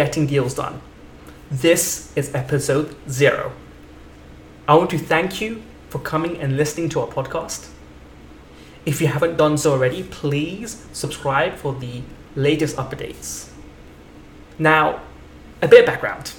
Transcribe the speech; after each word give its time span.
getting 0.00 0.26
deals 0.26 0.54
done. 0.54 0.80
This 1.50 2.10
is 2.16 2.34
episode 2.34 2.96
zero. 3.06 3.52
I 4.66 4.74
want 4.74 4.88
to 4.92 4.98
thank 4.98 5.42
you 5.42 5.60
for 5.90 5.98
coming 5.98 6.38
and 6.38 6.56
listening 6.56 6.88
to 6.92 7.00
our 7.00 7.06
podcast. 7.06 7.68
If 8.86 9.02
you 9.02 9.08
haven't 9.08 9.36
done 9.36 9.58
so 9.58 9.72
already, 9.72 10.02
please 10.04 10.86
subscribe 10.94 11.56
for 11.56 11.74
the 11.74 12.00
latest 12.34 12.76
updates. 12.76 13.50
Now, 14.58 15.02
a 15.60 15.68
bit 15.68 15.80
of 15.80 15.86
background. 15.86 16.32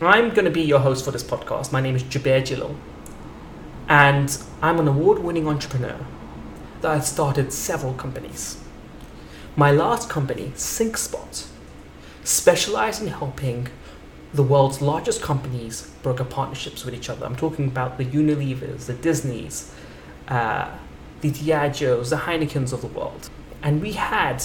I'm 0.00 0.28
going 0.30 0.44
to 0.44 0.52
be 0.52 0.62
your 0.62 0.78
host 0.78 1.04
for 1.04 1.10
this 1.10 1.24
podcast. 1.24 1.72
My 1.72 1.80
name 1.80 1.96
is 1.96 2.04
Jubair 2.04 2.42
Jalil, 2.42 2.76
and 3.88 4.38
I'm 4.62 4.78
an 4.78 4.86
award 4.86 5.18
winning 5.18 5.48
entrepreneur 5.48 5.98
that 6.82 6.94
has 6.94 7.10
started 7.10 7.52
several 7.52 7.94
companies. 7.94 8.62
My 9.56 9.72
last 9.72 10.08
company, 10.08 10.52
SyncSpot, 10.54 11.48
specialized 12.24 13.02
in 13.02 13.08
helping 13.08 13.68
the 14.32 14.42
world's 14.42 14.82
largest 14.82 15.22
companies 15.22 15.92
broker 16.02 16.24
partnerships 16.24 16.84
with 16.84 16.94
each 16.94 17.08
other. 17.08 17.24
I'm 17.24 17.36
talking 17.36 17.66
about 17.66 17.98
the 17.98 18.04
Unilevers, 18.04 18.86
the 18.86 18.94
Disneys, 18.94 19.72
uh, 20.26 20.76
the 21.20 21.30
Diageos, 21.30 22.10
the 22.10 22.16
Heinekens 22.16 22.72
of 22.72 22.80
the 22.80 22.88
world. 22.88 23.30
And 23.62 23.80
we 23.80 23.92
had 23.92 24.42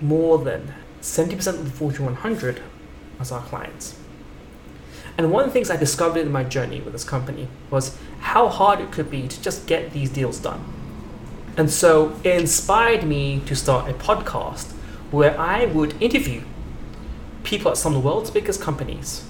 more 0.00 0.38
than 0.38 0.72
70% 1.02 1.46
of 1.48 1.64
the 1.64 1.70
Fortune 1.70 2.06
100 2.06 2.62
as 3.20 3.30
our 3.30 3.42
clients. 3.42 3.98
And 5.18 5.30
one 5.30 5.44
of 5.44 5.50
the 5.50 5.52
things 5.52 5.70
I 5.70 5.76
discovered 5.76 6.20
in 6.20 6.32
my 6.32 6.44
journey 6.44 6.80
with 6.80 6.92
this 6.92 7.04
company 7.04 7.48
was 7.70 7.96
how 8.20 8.48
hard 8.48 8.80
it 8.80 8.92
could 8.92 9.10
be 9.10 9.28
to 9.28 9.42
just 9.42 9.66
get 9.66 9.92
these 9.92 10.10
deals 10.10 10.38
done. 10.38 10.64
And 11.56 11.70
so 11.70 12.18
it 12.22 12.38
inspired 12.38 13.04
me 13.04 13.40
to 13.46 13.56
start 13.56 13.90
a 13.90 13.94
podcast 13.94 14.72
where 15.10 15.38
I 15.38 15.66
would 15.66 16.00
interview 16.02 16.42
people 17.46 17.70
at 17.70 17.78
some 17.78 17.94
of 17.94 18.02
the 18.02 18.06
world's 18.06 18.30
biggest 18.30 18.60
companies 18.60 19.24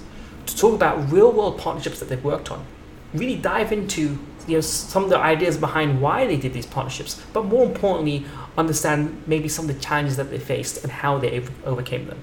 to 0.47 0.57
talk 0.57 0.73
about 0.73 1.11
real 1.11 1.31
world 1.31 1.57
partnerships 1.57 1.99
that 1.99 2.09
they've 2.09 2.23
worked 2.23 2.51
on. 2.51 2.65
Really 3.13 3.35
dive 3.35 3.71
into 3.71 4.19
you 4.47 4.55
know, 4.55 4.61
some 4.61 5.03
of 5.03 5.09
the 5.09 5.17
ideas 5.17 5.55
behind 5.57 6.01
why 6.01 6.25
they 6.25 6.35
did 6.35 6.51
these 6.53 6.65
partnerships, 6.65 7.21
but 7.31 7.45
more 7.45 7.63
importantly, 7.63 8.25
understand 8.57 9.23
maybe 9.27 9.47
some 9.47 9.69
of 9.69 9.75
the 9.75 9.81
challenges 9.81 10.17
that 10.17 10.31
they 10.31 10.39
faced 10.39 10.83
and 10.83 10.91
how 10.91 11.17
they 11.17 11.45
overcame 11.63 12.07
them. 12.07 12.17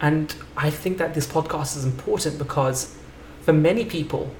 And 0.00 0.34
I 0.56 0.70
think 0.70 0.98
that 0.98 1.14
this 1.14 1.26
podcast 1.26 1.76
is 1.76 1.84
important 1.84 2.38
because 2.38 2.96
for 3.42 3.52
many 3.52 3.84
people, 3.84 4.32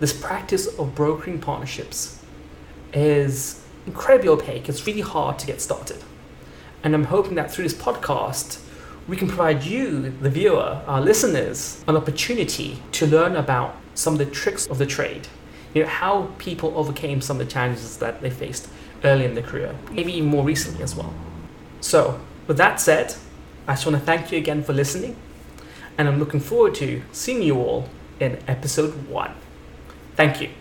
this 0.00 0.12
practice 0.12 0.66
of 0.78 0.94
brokering 0.94 1.38
partnerships 1.38 2.22
is 2.92 3.62
incredibly 3.86 4.28
opaque. 4.28 4.68
It's 4.68 4.86
really 4.86 5.00
hard 5.00 5.38
to 5.38 5.46
get 5.46 5.60
started. 5.60 6.02
And 6.82 6.94
I'm 6.94 7.04
hoping 7.04 7.36
that 7.36 7.50
through 7.50 7.64
this 7.64 7.74
podcast, 7.74 8.60
we 9.08 9.16
can 9.16 9.28
provide 9.28 9.64
you, 9.64 10.10
the 10.20 10.30
viewer, 10.30 10.80
our 10.86 11.00
listeners, 11.00 11.84
an 11.88 11.96
opportunity 11.96 12.78
to 12.92 13.06
learn 13.06 13.36
about 13.36 13.76
some 13.94 14.14
of 14.14 14.18
the 14.18 14.26
tricks 14.26 14.66
of 14.66 14.78
the 14.78 14.86
trade. 14.86 15.28
You 15.74 15.82
know, 15.82 15.88
how 15.88 16.30
people 16.38 16.72
overcame 16.76 17.20
some 17.20 17.40
of 17.40 17.46
the 17.46 17.52
challenges 17.52 17.96
that 17.98 18.20
they 18.20 18.30
faced 18.30 18.68
early 19.04 19.24
in 19.24 19.34
their 19.34 19.42
career, 19.42 19.74
maybe 19.90 20.12
even 20.12 20.28
more 20.28 20.44
recently 20.44 20.82
as 20.82 20.94
well. 20.94 21.12
So, 21.80 22.20
with 22.46 22.58
that 22.58 22.80
said, 22.80 23.14
I 23.66 23.72
just 23.72 23.86
want 23.86 23.98
to 23.98 24.04
thank 24.04 24.30
you 24.30 24.38
again 24.38 24.62
for 24.62 24.72
listening, 24.72 25.16
and 25.98 26.08
I'm 26.08 26.18
looking 26.18 26.40
forward 26.40 26.74
to 26.76 27.02
seeing 27.12 27.42
you 27.42 27.56
all 27.56 27.88
in 28.20 28.38
episode 28.46 29.08
one. 29.08 29.34
Thank 30.14 30.40
you. 30.40 30.50